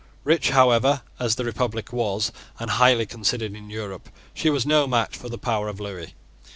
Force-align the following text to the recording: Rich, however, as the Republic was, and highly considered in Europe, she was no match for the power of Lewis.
Rich, 0.23 0.49
however, 0.49 1.03
as 1.19 1.35
the 1.35 1.45
Republic 1.45 1.93
was, 1.93 2.31
and 2.59 2.71
highly 2.71 3.05
considered 3.05 3.53
in 3.53 3.69
Europe, 3.69 4.09
she 4.33 4.49
was 4.49 4.65
no 4.65 4.87
match 4.87 5.15
for 5.15 5.29
the 5.29 5.37
power 5.37 5.67
of 5.67 5.79
Lewis. 5.79 6.09